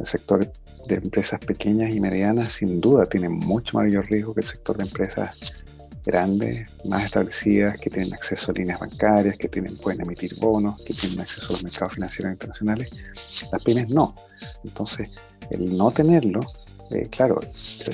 El 0.00 0.06
sector 0.06 0.50
de 0.88 0.94
empresas 0.96 1.38
pequeñas 1.38 1.94
y 1.94 2.00
medianas 2.00 2.54
sin 2.54 2.80
duda 2.80 3.06
tienen 3.06 3.32
mucho 3.32 3.78
mayor 3.78 4.10
riesgo 4.10 4.34
que 4.34 4.40
el 4.40 4.46
sector 4.46 4.76
de 4.78 4.84
empresas 4.84 5.30
grandes, 6.04 6.68
más 6.84 7.04
establecidas, 7.04 7.78
que 7.78 7.90
tienen 7.90 8.12
acceso 8.12 8.50
a 8.50 8.54
líneas 8.54 8.78
bancarias, 8.80 9.36
que 9.36 9.48
tienen, 9.48 9.76
pueden 9.76 10.00
emitir 10.00 10.36
bonos, 10.36 10.80
que 10.82 10.94
tienen 10.94 11.20
acceso 11.20 11.48
a 11.48 11.52
los 11.52 11.64
mercados 11.64 11.94
financieros 11.94 12.32
internacionales. 12.32 12.90
Las 13.52 13.62
pymes 13.62 13.88
no. 13.88 14.14
Entonces, 14.64 15.10
el 15.50 15.76
no 15.76 15.90
tenerlo, 15.90 16.40
eh, 16.90 17.08
claro, 17.10 17.40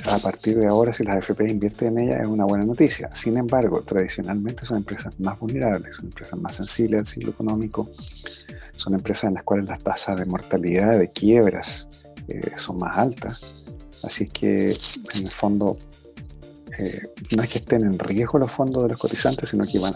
a 0.05 0.19
partir 0.19 0.59
de 0.59 0.67
ahora, 0.67 0.93
si 0.93 1.03
las 1.03 1.17
AFP 1.17 1.49
invierten 1.49 1.97
en 1.97 2.09
ella, 2.09 2.21
es 2.21 2.27
una 2.27 2.45
buena 2.45 2.65
noticia. 2.65 3.13
Sin 3.15 3.37
embargo, 3.37 3.81
tradicionalmente 3.81 4.65
son 4.65 4.77
empresas 4.77 5.19
más 5.19 5.39
vulnerables, 5.39 5.95
son 5.95 6.05
empresas 6.05 6.39
más 6.39 6.55
sensibles 6.55 6.99
al 6.99 7.07
ciclo 7.07 7.31
económico, 7.31 7.89
son 8.77 8.93
empresas 8.93 9.25
en 9.25 9.35
las 9.35 9.43
cuales 9.43 9.67
las 9.67 9.83
tasas 9.83 10.19
de 10.19 10.25
mortalidad, 10.25 10.99
de 10.99 11.09
quiebras, 11.11 11.89
eh, 12.27 12.51
son 12.57 12.77
más 12.77 12.97
altas. 12.97 13.39
Así 14.03 14.27
que, 14.27 14.77
en 15.15 15.25
el 15.25 15.31
fondo, 15.31 15.77
eh, 16.77 17.01
no 17.35 17.43
es 17.43 17.49
que 17.49 17.59
estén 17.59 17.81
en 17.81 17.97
riesgo 17.97 18.37
los 18.37 18.51
fondos 18.51 18.83
de 18.83 18.89
los 18.89 18.97
cotizantes, 18.97 19.49
sino 19.49 19.65
que 19.65 19.79
van, 19.79 19.95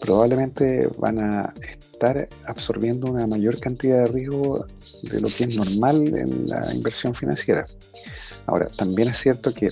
probablemente 0.00 0.88
van 0.98 1.18
a 1.18 1.54
estar 2.02 2.28
absorbiendo 2.46 3.12
una 3.12 3.28
mayor 3.28 3.60
cantidad 3.60 4.04
de 4.04 4.06
riesgo 4.06 4.66
de 5.02 5.20
lo 5.20 5.28
que 5.28 5.44
es 5.44 5.54
normal 5.54 6.08
en 6.18 6.48
la 6.48 6.74
inversión 6.74 7.14
financiera. 7.14 7.64
Ahora, 8.46 8.66
también 8.76 9.08
es 9.08 9.18
cierto 9.18 9.54
que 9.54 9.70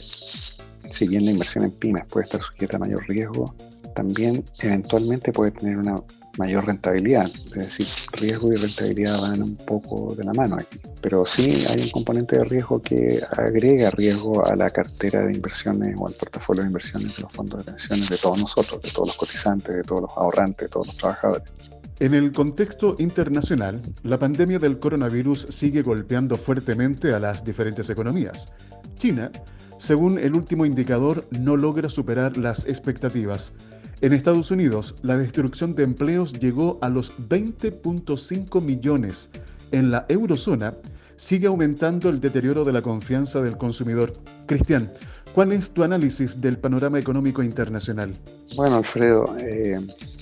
si 0.91 1.09
bien 1.09 1.25
la 1.25 1.33
inversión 1.33 1.65
en 1.65 1.73
pymes 1.73 2.05
puede 2.07 2.25
estar 2.25 2.41
sujeta 2.41 2.77
a 2.77 2.81
mayor 2.81 3.05
riesgo, 3.09 3.53
también 3.97 4.45
eventualmente 4.61 5.33
puede 5.33 5.51
tener 5.51 5.77
una 5.77 5.97
mayor 6.39 6.67
rentabilidad. 6.67 7.29
Es 7.47 7.77
decir, 7.77 7.89
riesgo 8.13 8.53
y 8.53 8.57
rentabilidad 8.57 9.21
van 9.21 9.43
un 9.43 9.57
poco 9.57 10.15
de 10.15 10.23
la 10.23 10.33
mano 10.33 10.57
aquí. 10.57 10.79
Pero 11.01 11.27
sí 11.27 11.65
hay 11.69 11.83
un 11.83 11.91
componente 11.91 12.39
de 12.39 12.45
riesgo 12.45 12.81
que 12.81 13.21
agrega 13.37 13.91
riesgo 13.91 14.47
a 14.47 14.55
la 14.55 14.71
cartera 14.71 15.27
de 15.27 15.35
inversiones 15.35 15.97
o 15.99 16.07
al 16.07 16.15
portafolio 16.15 16.63
de 16.63 16.69
inversiones 16.69 17.17
de 17.17 17.23
los 17.23 17.33
fondos 17.33 17.65
de 17.65 17.73
pensiones 17.73 18.09
de 18.09 18.17
todos 18.19 18.39
nosotros, 18.39 18.81
de 18.81 18.91
todos 18.93 19.09
los 19.09 19.17
cotizantes, 19.17 19.75
de 19.75 19.83
todos 19.83 20.03
los 20.03 20.17
ahorrantes, 20.17 20.69
de 20.69 20.69
todos 20.69 20.87
los 20.87 20.97
trabajadores. 20.97 21.51
En 22.00 22.14
el 22.14 22.33
contexto 22.33 22.97
internacional, 22.99 23.83
la 24.04 24.19
pandemia 24.19 24.59
del 24.59 24.78
coronavirus 24.78 25.49
sigue 25.50 25.83
golpeando 25.83 26.37
fuertemente 26.37 27.12
a 27.12 27.19
las 27.19 27.45
diferentes 27.45 27.90
economías. 27.90 28.54
China, 28.95 29.30
según 29.78 30.19
el 30.19 30.35
último 30.35 30.64
indicador, 30.64 31.28
no 31.38 31.59
logra 31.59 31.90
superar 31.90 32.38
las 32.38 32.64
expectativas. 32.66 33.52
En 34.00 34.14
Estados 34.14 34.50
Unidos, 34.50 34.95
la 35.02 35.19
destrucción 35.19 35.75
de 35.75 35.83
empleos 35.83 36.33
llegó 36.33 36.78
a 36.80 36.88
los 36.88 37.12
20.5 37.28 38.62
millones. 38.62 39.28
En 39.71 39.90
la 39.90 40.07
eurozona, 40.09 40.73
sigue 41.19 41.49
aumentando 41.49 42.09
el 42.09 42.19
deterioro 42.19 42.64
de 42.64 42.73
la 42.73 42.80
confianza 42.80 43.42
del 43.42 43.59
consumidor. 43.59 44.14
Cristian, 44.47 44.90
¿cuál 45.35 45.53
es 45.53 45.71
tu 45.71 45.83
análisis 45.83 46.41
del 46.41 46.59
panorama 46.59 46.99
económico 46.99 47.43
internacional? 47.43 48.13
Bueno, 48.57 48.77
Alfredo, 48.77 49.37
eh, 49.39 49.79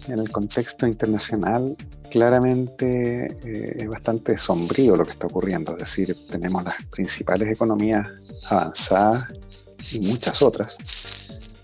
en 0.09 0.19
el 0.19 0.31
contexto 0.31 0.87
internacional 0.87 1.77
claramente 2.11 3.27
eh, 3.45 3.77
es 3.79 3.89
bastante 3.89 4.37
sombrío 4.37 4.97
lo 4.97 5.05
que 5.05 5.13
está 5.13 5.27
ocurriendo. 5.27 5.73
Es 5.73 5.79
decir, 5.79 6.17
tenemos 6.29 6.65
las 6.65 6.83
principales 6.85 7.51
economías 7.51 8.09
avanzadas 8.49 9.29
y 9.93 10.01
muchas 10.01 10.43
otras 10.43 10.77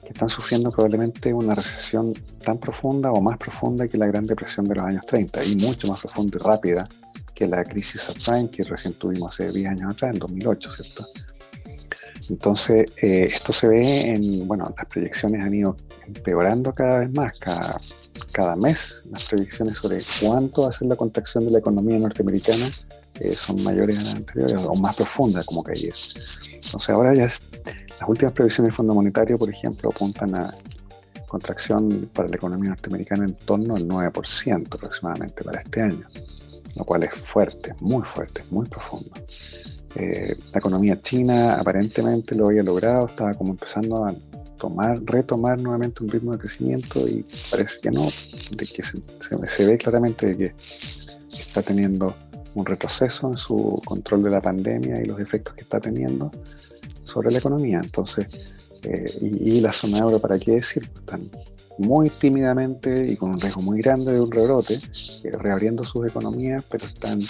que 0.03 0.13
están 0.13 0.29
sufriendo 0.29 0.71
probablemente 0.71 1.33
una 1.33 1.55
recesión 1.55 2.13
tan 2.45 2.59
profunda 2.59 3.11
o 3.11 3.21
más 3.21 3.39
profunda 3.39 3.89
que 3.89 3.97
la 3.97 4.07
Gran 4.07 4.27
Depresión 4.27 4.67
de 4.67 4.75
los 4.75 4.85
años 4.85 5.07
30 5.07 5.45
y 5.45 5.57
mucho 5.57 5.89
más 5.89 6.01
profunda 6.01 6.39
y 6.39 6.45
rápida 6.45 6.89
que 7.35 7.49
la 7.49 7.65
crisis 7.65 8.03
subprime 8.03 8.49
que 8.49 8.63
recién 8.65 8.95
tuvimos 8.95 9.33
hace 9.33 9.51
10 9.51 9.71
años 9.71 9.95
atrás, 9.95 10.15
en 10.15 10.21
2008, 10.21 10.71
¿cierto? 10.73 11.09
Entonces, 12.29 12.91
eh, 13.03 13.29
esto 13.31 13.53
se 13.53 13.69
ve 13.69 14.11
en, 14.13 14.47
bueno, 14.49 14.73
las 14.77 14.87
proyecciones 14.87 15.43
han 15.43 15.55
ido 15.55 15.77
empeorando 16.07 16.75
cada 16.75 17.01
vez 17.01 17.13
más, 17.13 17.33
cada, 18.33 18.57
mes 18.57 19.03
las 19.11 19.25
proyecciones 19.25 19.79
sobre 19.79 20.03
cuánto 20.23 20.63
va 20.63 20.69
a 20.69 20.73
ser 20.73 20.89
la 20.89 20.97
contracción 20.97 21.45
de 21.45 21.51
la 21.53 21.59
economía 21.59 21.99
norteamericana 21.99 22.67
eh, 23.21 23.35
son 23.37 23.63
mayores 23.63 23.99
a 23.99 24.03
las 24.03 24.15
anteriores 24.17 24.59
o 24.65 24.75
más 24.75 24.97
profundas 24.97 25.45
como 25.45 25.63
caídas. 25.63 25.99
Entonces 26.53 26.91
ahora 26.91 27.15
ya 27.15 27.25
las 27.25 28.09
últimas 28.09 28.33
previsiones 28.33 28.71
del 28.71 28.77
Fondo 28.77 28.95
Monetario, 28.95 29.39
por 29.39 29.51
ejemplo, 29.51 29.91
apuntan 29.91 30.35
a 30.35 30.55
contracción 31.29 32.11
para 32.13 32.29
la 32.29 32.37
economía 32.37 32.71
norteamericana 32.71 33.25
en 33.25 33.35
torno 33.35 33.77
al 33.77 33.89
9% 33.89 34.75
aproximadamente 34.75 35.43
para 35.43 35.61
este 35.61 35.83
año, 35.83 36.07
lo 36.77 36.85
cual 36.85 37.05
es 37.05 37.13
fuerte, 37.15 37.75
muy 37.81 38.03
fuerte, 38.03 38.43
muy 38.51 38.67
profundo. 38.67 39.11
Eh, 39.97 40.37
la 40.53 40.59
economía 40.59 41.01
china 41.01 41.55
aparentemente 41.55 42.35
lo 42.35 42.49
había 42.49 42.63
logrado, 42.63 43.07
estaba 43.07 43.35
como 43.35 43.53
empezando 43.53 44.05
a 44.05 44.15
tomar, 44.59 45.01
retomar 45.05 45.61
nuevamente 45.61 46.03
un 46.03 46.09
ritmo 46.09 46.33
de 46.33 46.39
crecimiento 46.39 47.07
y 47.07 47.25
parece 47.51 47.81
que 47.81 47.91
no, 47.91 48.09
de 48.57 48.67
que 48.67 48.83
se, 48.83 49.65
ve 49.65 49.79
claramente 49.79 50.35
de 50.35 50.37
que 50.37 50.55
está 51.39 51.63
teniendo 51.63 52.15
un 52.55 52.67
retroceso 52.67 53.29
en 53.29 53.37
su 53.37 53.81
control 53.85 54.23
de 54.25 54.31
la 54.31 54.41
pandemia 54.41 55.01
y 55.03 55.07
los 55.07 55.21
efectos 55.21 55.55
que 55.55 55.63
está 55.63 55.81
teniendo 55.81 56.31
sobre 57.05 57.31
la 57.31 57.39
economía. 57.39 57.81
Entonces, 57.83 58.27
eh, 58.85 59.19
y, 59.21 59.61
la 59.61 59.73
zona 59.73 59.99
euro, 59.99 60.19
¿para 60.19 60.39
qué 60.39 60.53
decir? 60.53 60.89
Están 60.95 61.29
muy 61.79 62.11
tímidamente 62.11 63.07
y 63.11 63.17
con 63.17 63.31
un 63.31 63.41
riesgo 63.41 63.61
muy 63.61 63.81
grande 63.81 64.13
de 64.13 64.21
un 64.21 64.31
rebrote, 64.31 64.75
eh, 65.25 65.31
reabriendo 65.33 65.83
sus 65.83 66.07
economías, 66.07 66.63
pero 66.71 66.87
están 66.87 67.21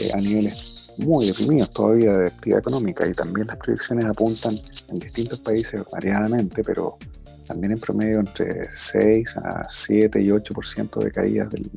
eh, 0.00 0.10
a 0.14 0.16
niveles 0.16 0.81
muy 0.98 1.26
deprimidos 1.26 1.70
todavía 1.70 2.12
de 2.12 2.26
actividad 2.26 2.60
económica 2.60 3.06
y 3.06 3.12
también 3.12 3.46
las 3.46 3.56
proyecciones 3.56 4.04
apuntan 4.04 4.60
en 4.88 4.98
distintos 4.98 5.40
países 5.40 5.82
variadamente, 5.90 6.62
pero 6.62 6.98
también 7.46 7.72
en 7.72 7.78
promedio 7.78 8.20
entre 8.20 8.70
6 8.70 9.36
a 9.38 9.66
7 9.68 10.20
y 10.20 10.28
8% 10.28 11.02
de 11.02 11.10
caídas 11.10 11.50
del 11.50 11.70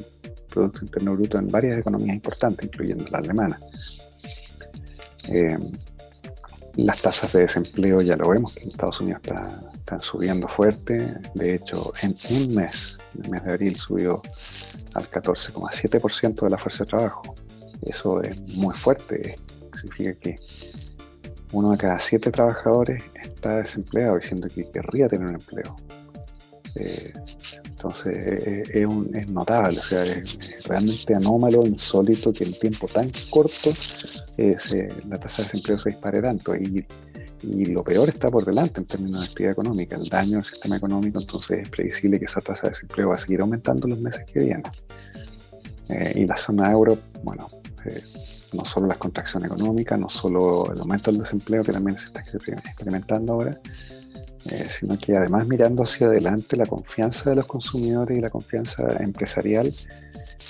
Producto 0.50 0.80
Interno 0.84 1.14
Bruto 1.14 1.38
en 1.38 1.48
varias 1.48 1.78
economías 1.78 2.16
importantes, 2.16 2.66
incluyendo 2.66 3.06
la 3.10 3.18
alemana. 3.18 3.60
Eh, 5.28 5.58
las 6.76 7.02
tasas 7.02 7.34
de 7.34 7.42
desempleo 7.42 8.02
ya 8.02 8.16
lo 8.16 8.30
vemos 8.30 8.54
que 8.54 8.64
en 8.64 8.72
Estados 8.72 9.00
Unidos 9.02 9.22
están 9.74 10.02
subiendo 10.02 10.48
fuerte. 10.48 11.14
De 11.34 11.56
hecho, 11.56 11.94
en 12.02 12.16
un 12.30 12.56
mes, 12.56 12.98
en 13.16 13.26
el 13.26 13.32
mes 13.32 13.44
de 13.44 13.52
abril, 13.52 13.76
subió 13.76 14.22
al 14.94 15.10
14,7% 15.10 16.42
de 16.42 16.50
la 16.50 16.58
fuerza 16.58 16.84
de 16.84 16.90
trabajo. 16.90 17.36
Eso 17.86 18.22
es 18.22 18.40
muy 18.56 18.76
fuerte. 18.76 19.36
Significa 19.74 20.14
que 20.20 20.36
uno 21.52 21.72
de 21.72 21.78
cada 21.78 22.00
siete 22.00 22.32
trabajadores 22.32 23.04
está 23.24 23.58
desempleado, 23.58 24.18
diciendo 24.18 24.48
que 24.54 24.70
querría 24.70 25.08
tener 25.08 25.28
un 25.28 25.36
empleo. 25.36 25.76
Eh, 26.76 27.14
entonces 27.64 28.18
eh, 28.18 28.88
es, 29.14 29.30
notable, 29.30 29.80
o 29.80 29.84
sea, 29.84 30.04
es, 30.04 30.38
realmente 30.66 31.16
anómalo, 31.16 31.66
insólito 31.66 32.34
que 32.34 32.44
en 32.44 32.60
tiempo 32.60 32.88
tan 32.88 33.10
corto 33.30 33.72
eh, 34.38 34.58
la 35.08 35.18
tasa 35.18 35.38
de 35.38 35.44
desempleo 35.44 35.78
se 35.78 35.90
dispare 35.92 36.22
tanto. 36.22 36.56
Y, 36.56 36.86
lo 37.44 37.84
peor 37.84 38.10
está 38.10 38.30
por 38.30 38.44
delante 38.44 38.80
en 38.80 38.88
términos 38.88 39.20
de 39.20 39.28
actividad 39.28 39.52
económica, 39.52 39.98
el 39.98 40.10
daño 40.10 40.40
al 40.40 40.44
sistema 40.44 40.78
económico, 40.78 41.20
entonces 41.20 41.60
es 41.62 41.70
previsible 41.70 42.18
que 42.18 42.26
esa 42.26 42.42
tasa 42.42 42.64
de 42.64 42.70
desempleo 42.70 43.10
va 43.10 43.16
a 43.16 43.18
seguir 43.20 43.42
aumentando 43.42 43.86
en 43.86 43.92
los 43.92 44.00
meses 44.00 44.26
que 44.26 44.40
vienen. 44.40 44.64
y 46.16 46.26
la 46.26 46.36
zona 46.38 46.72
euro, 46.72 46.98
bueno, 47.22 47.48
no 48.54 48.66
solo 48.66 48.88
la 48.88 48.96
contracción 48.96 49.46
económica, 49.46 49.98
no 49.98 50.10
solo 50.10 50.72
el 50.72 50.80
aumento 50.80 51.12
del 51.12 51.22
desempleo 51.22 51.64
que 51.64 51.72
también 51.72 51.98
se 51.98 52.08
está 52.08 52.22
experimentando 52.22 53.34
ahora, 53.34 53.60
eh, 54.50 54.68
sino 54.70 54.98
que 54.98 55.16
además 55.16 55.48
mirando 55.48 55.84
hacia 55.84 56.08
adelante 56.08 56.56
la 56.56 56.66
confianza 56.66 57.32
de 57.32 57.38
los 57.38 57.46
consumidores 57.46 58.18
y 58.18 58.22
la 58.22 58.30
confianza 58.30 58.84
empresarial 59.00 59.74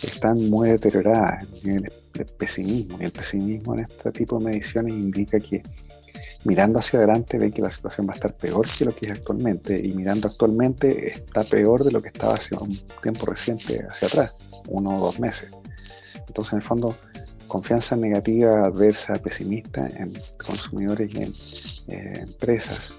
están 0.04 0.50
muy 0.50 0.70
deterioradas 0.70 1.46
el, 1.64 1.90
pesimismo. 2.38 2.98
El 3.00 3.12
pesimismo 3.12 3.74
en 3.76 3.86
este 3.86 4.12
tipo 4.12 4.38
de 4.38 4.46
mediciones 4.46 4.94
indica 4.94 5.40
que 5.40 5.64
mirando 6.44 6.80
hacia 6.80 7.00
adelante 7.00 7.38
ven 7.38 7.52
que 7.52 7.62
la 7.62 7.72
situación 7.72 8.08
va 8.08 8.12
a 8.12 8.16
estar 8.16 8.36
peor 8.36 8.68
que 8.78 8.86
lo 8.86 8.94
que 8.94 9.08
es 9.08 9.12
actualmente 9.14 9.80
y 9.80 9.94
mirando 9.94 10.28
actualmente 10.28 11.14
está 11.14 11.44
peor 11.44 11.84
de 11.84 11.92
lo 11.92 12.02
que 12.02 12.10
estaba 12.10 12.34
hace 12.34 12.56
un 12.56 12.78
tiempo 13.02 13.26
reciente 13.26 13.86
hacia 13.90 14.08
atrás, 14.08 14.36
uno 14.68 14.98
o 14.98 15.06
dos 15.06 15.20
meses. 15.20 15.50
Entonces 16.28 16.54
en 16.54 16.60
el 16.60 16.64
fondo 16.64 16.96
confianza 17.48 17.96
negativa, 17.96 18.66
adversa, 18.66 19.14
pesimista 19.14 19.88
en 19.88 20.14
consumidores 20.38 21.14
y 21.14 21.24
en 21.24 21.34
eh, 21.88 22.26
empresas 22.28 22.96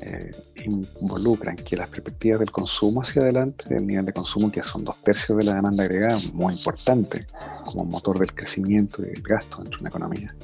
eh, 0.00 0.30
involucran 0.64 1.56
que 1.56 1.76
las 1.76 1.88
perspectivas 1.88 2.38
del 2.38 2.52
consumo 2.52 3.02
hacia 3.02 3.22
adelante, 3.22 3.64
del 3.68 3.84
nivel 3.84 4.06
de 4.06 4.12
consumo 4.12 4.50
que 4.50 4.62
son 4.62 4.84
dos 4.84 4.96
tercios 5.02 5.38
de 5.38 5.44
la 5.44 5.54
demanda 5.54 5.82
agregada, 5.82 6.20
muy 6.34 6.54
importante 6.54 7.26
como 7.64 7.84
motor 7.84 8.18
del 8.18 8.32
crecimiento 8.32 9.02
y 9.02 9.06
del 9.06 9.22
gasto 9.22 9.56
dentro 9.56 9.78
de 9.78 9.82
una 9.82 9.88
economía, 9.88 10.34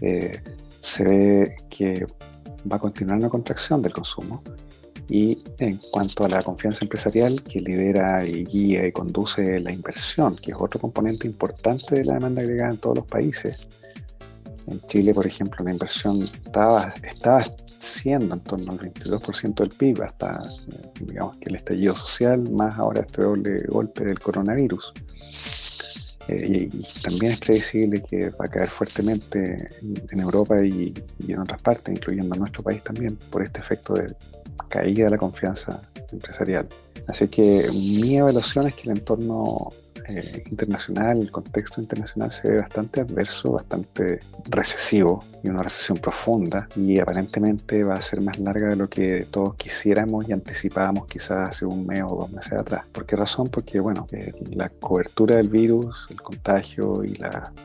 eh, 0.00 0.40
se 0.80 1.02
ve 1.02 1.56
que 1.68 2.06
va 2.70 2.76
a 2.76 2.78
continuar 2.78 3.18
una 3.18 3.28
contracción 3.28 3.82
del 3.82 3.92
consumo 3.92 4.42
y 5.08 5.38
en 5.58 5.78
cuanto 5.90 6.24
a 6.24 6.28
la 6.28 6.42
confianza 6.42 6.84
empresarial 6.84 7.42
que 7.42 7.60
lidera 7.60 8.26
y 8.26 8.44
guía 8.44 8.86
y 8.86 8.92
conduce 8.92 9.58
la 9.60 9.72
inversión, 9.72 10.36
que 10.36 10.52
es 10.52 10.56
otro 10.58 10.80
componente 10.80 11.26
importante 11.26 11.94
de 11.94 12.04
la 12.04 12.14
demanda 12.14 12.42
agregada 12.42 12.72
en 12.72 12.78
todos 12.78 12.98
los 12.98 13.06
países. 13.06 13.56
En 14.66 14.80
Chile, 14.82 15.14
por 15.14 15.26
ejemplo, 15.26 15.64
la 15.64 15.72
inversión 15.72 16.22
estaba, 16.22 16.92
estaba 17.02 17.44
siendo 17.78 18.34
en 18.34 18.40
torno 18.40 18.72
al 18.72 18.78
22% 18.78 19.54
del 19.54 19.70
PIB 19.70 20.02
hasta, 20.02 20.42
digamos, 21.00 21.36
que 21.38 21.48
el 21.48 21.56
estallido 21.56 21.96
social, 21.96 22.50
más 22.50 22.78
ahora 22.78 23.00
este 23.00 23.22
doble 23.22 23.62
golpe 23.66 24.04
del 24.04 24.18
coronavirus. 24.18 24.92
Eh, 26.28 26.68
y, 26.70 26.82
también 27.00 27.32
es 27.32 27.38
previsible 27.40 28.02
que 28.02 28.28
va 28.30 28.44
a 28.44 28.48
caer 28.48 28.68
fuertemente 28.68 29.66
en, 30.10 30.20
Europa 30.20 30.62
y, 30.62 30.92
en 31.26 31.38
otras 31.38 31.62
partes, 31.62 31.94
incluyendo 31.94 32.36
nuestro 32.36 32.62
país 32.62 32.82
también, 32.82 33.16
por 33.30 33.42
este 33.42 33.60
efecto 33.60 33.94
de 33.94 34.14
caída 34.68 35.04
de 35.04 35.10
la 35.10 35.18
confianza 35.18 35.80
empresarial. 36.12 36.66
Así 37.06 37.28
que 37.28 37.70
mi 37.72 38.18
evaluación 38.18 38.66
es 38.66 38.74
que 38.74 38.90
el 38.90 38.98
entorno 38.98 39.72
eh, 40.08 40.42
internacional, 40.50 41.20
el 41.20 41.30
contexto 41.30 41.80
internacional 41.80 42.32
se 42.32 42.50
ve 42.50 42.58
bastante 42.58 43.00
adverso, 43.00 43.52
bastante 43.52 44.20
recesivo 44.48 45.22
y 45.42 45.48
una 45.48 45.62
recesión 45.62 45.98
profunda 45.98 46.68
y 46.76 46.98
aparentemente 46.98 47.84
va 47.84 47.94
a 47.94 48.00
ser 48.00 48.20
más 48.22 48.38
larga 48.38 48.70
de 48.70 48.76
lo 48.76 48.88
que 48.88 49.26
todos 49.30 49.54
quisiéramos 49.56 50.28
y 50.28 50.32
anticipábamos 50.32 51.06
quizás 51.06 51.50
hace 51.50 51.66
un 51.66 51.86
mes 51.86 52.02
o 52.06 52.16
dos 52.16 52.32
meses 52.32 52.52
atrás. 52.52 52.84
¿Por 52.90 53.06
qué 53.06 53.16
razón? 53.16 53.48
Porque 53.48 53.80
bueno, 53.80 54.06
eh, 54.12 54.32
la 54.52 54.68
cobertura 54.68 55.36
del 55.36 55.48
virus, 55.48 56.06
el 56.10 56.20
contagio 56.20 57.04
y 57.04 57.14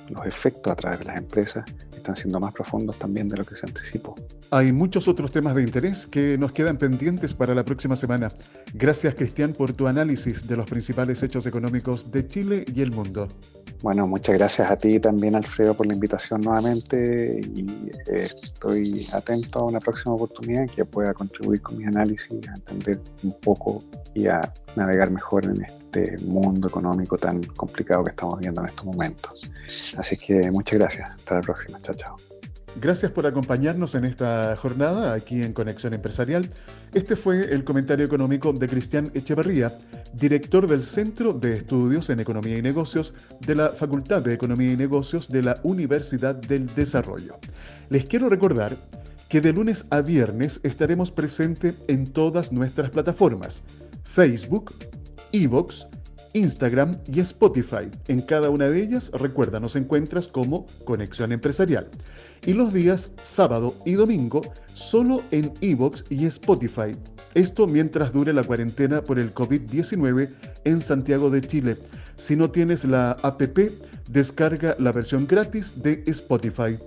los 0.09 0.25
efectos 0.25 0.73
a 0.73 0.75
través 0.75 0.99
de 0.99 1.05
las 1.05 1.17
empresas 1.17 1.63
están 1.95 2.15
siendo 2.15 2.39
más 2.39 2.53
profundos 2.53 2.99
también 2.99 3.29
de 3.29 3.37
lo 3.37 3.45
que 3.45 3.55
se 3.55 3.65
anticipó. 3.65 4.15
Hay 4.51 4.73
muchos 4.73 5.07
otros 5.07 5.31
temas 5.31 5.55
de 5.55 5.63
interés 5.63 6.05
que 6.05 6.37
nos 6.37 6.51
quedan 6.51 6.77
pendientes 6.77 7.33
para 7.33 7.55
la 7.55 7.63
próxima 7.63 7.95
semana. 7.95 8.29
Gracias 8.73 9.15
Cristian 9.15 9.53
por 9.53 9.73
tu 9.73 9.87
análisis 9.87 10.45
de 10.47 10.57
los 10.57 10.69
principales 10.69 11.23
hechos 11.23 11.45
económicos 11.45 12.11
de 12.11 12.23
Chile 12.33 12.65
y 12.73 12.81
el 12.81 12.89
mundo. 12.89 13.27
Bueno, 13.83 14.07
muchas 14.07 14.33
gracias 14.35 14.71
a 14.71 14.75
ti 14.75 14.99
también 14.99 15.35
Alfredo 15.35 15.75
por 15.75 15.85
la 15.85 15.93
invitación 15.93 16.41
nuevamente 16.41 17.39
y 17.53 17.91
eh, 18.07 18.27
estoy 18.41 19.07
atento 19.11 19.59
a 19.59 19.65
una 19.65 19.79
próxima 19.79 20.15
oportunidad 20.15 20.67
que 20.67 20.83
pueda 20.83 21.13
contribuir 21.13 21.61
con 21.61 21.77
mis 21.77 21.85
análisis, 21.85 22.47
a 22.49 22.53
entender 22.55 22.99
un 23.23 23.33
poco 23.33 23.83
y 24.15 24.25
a 24.25 24.41
navegar 24.75 25.11
mejor 25.11 25.45
en 25.45 25.63
este 25.63 26.17
mundo 26.25 26.69
económico 26.69 27.19
tan 27.19 27.43
complicado 27.43 28.03
que 28.03 28.09
estamos 28.09 28.39
viendo 28.39 28.61
en 28.61 28.67
estos 28.67 28.85
momentos. 28.85 29.31
Así 29.95 30.17
que 30.17 30.49
muchas 30.49 30.79
gracias. 30.79 31.11
Hasta 31.11 31.35
la 31.35 31.41
próxima. 31.41 31.79
Chao, 31.81 31.93
chao. 31.93 32.32
Gracias 32.81 33.11
por 33.11 33.27
acompañarnos 33.27 33.93
en 33.93 34.03
esta 34.03 34.55
jornada 34.55 35.13
aquí 35.13 35.43
en 35.43 35.53
Conexión 35.53 35.93
Empresarial. 35.93 36.49
Este 36.93 37.15
fue 37.15 37.53
el 37.53 37.63
comentario 37.63 38.05
económico 38.05 38.51
de 38.51 38.67
Cristian 38.67 39.11
Echeverría, 39.13 39.71
director 40.13 40.67
del 40.67 40.81
Centro 40.81 41.33
de 41.33 41.53
Estudios 41.53 42.09
en 42.09 42.19
Economía 42.19 42.57
y 42.57 42.63
Negocios 42.63 43.13
de 43.41 43.55
la 43.55 43.69
Facultad 43.69 44.23
de 44.23 44.33
Economía 44.33 44.73
y 44.73 44.77
Negocios 44.77 45.29
de 45.29 45.43
la 45.43 45.59
Universidad 45.61 46.33
del 46.35 46.65
Desarrollo. 46.73 47.37
Les 47.89 48.05
quiero 48.05 48.27
recordar 48.27 48.75
que 49.29 49.39
de 49.39 49.53
lunes 49.53 49.85
a 49.91 50.01
viernes 50.01 50.59
estaremos 50.63 51.11
presentes 51.11 51.75
en 51.87 52.07
todas 52.07 52.51
nuestras 52.51 52.89
plataformas, 52.89 53.61
Facebook, 54.03 54.73
Evox, 55.31 55.87
Instagram 56.33 56.97
y 57.07 57.19
Spotify. 57.19 57.89
En 58.07 58.21
cada 58.21 58.49
una 58.49 58.69
de 58.69 58.83
ellas, 58.83 59.11
recuerda, 59.13 59.59
nos 59.59 59.75
encuentras 59.75 60.27
como 60.27 60.65
Conexión 60.85 61.31
Empresarial. 61.31 61.87
Y 62.45 62.53
los 62.53 62.73
días 62.73 63.11
sábado 63.21 63.75
y 63.85 63.93
domingo 63.93 64.41
solo 64.73 65.21
en 65.31 65.53
Evox 65.61 66.03
y 66.09 66.25
Spotify. 66.25 66.95
Esto 67.33 67.67
mientras 67.67 68.11
dure 68.13 68.33
la 68.33 68.43
cuarentena 68.43 69.03
por 69.03 69.19
el 69.19 69.33
COVID-19 69.33 70.29
en 70.65 70.81
Santiago 70.81 71.29
de 71.29 71.41
Chile. 71.41 71.77
Si 72.15 72.35
no 72.35 72.51
tienes 72.51 72.85
la 72.85 73.11
APP, 73.23 73.71
descarga 74.09 74.75
la 74.79 74.91
versión 74.91 75.25
gratis 75.25 75.81
de 75.81 76.03
Spotify. 76.07 76.77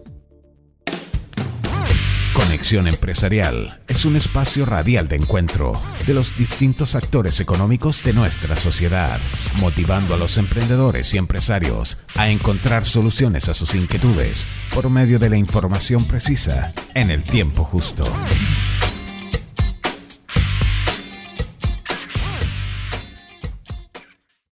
Conexión 2.57 2.89
Empresarial 2.89 3.81
es 3.87 4.07
un 4.07 4.17
espacio 4.17 4.65
radial 4.65 5.09
de 5.09 5.17
encuentro 5.17 5.79
de 6.07 6.15
los 6.15 6.39
distintos 6.39 6.95
actores 6.95 7.39
económicos 7.41 8.03
de 8.03 8.15
nuestra 8.15 8.57
sociedad, 8.57 9.21
motivando 9.57 10.15
a 10.15 10.17
los 10.17 10.39
emprendedores 10.39 11.13
y 11.13 11.19
empresarios 11.19 11.99
a 12.15 12.31
encontrar 12.31 12.87
soluciones 12.87 13.51
a 13.51 13.55
sus 13.55 13.75
inquietudes 13.75 14.49
por 14.75 14.89
medio 14.89 15.19
de 15.19 15.29
la 15.29 15.37
información 15.37 16.07
precisa 16.07 16.73
en 16.95 17.11
el 17.11 17.25
tiempo 17.25 17.63
justo. 17.63 18.07